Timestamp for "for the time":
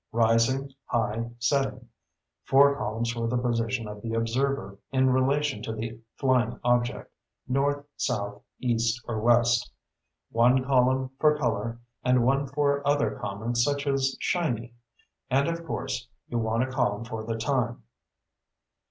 17.05-17.83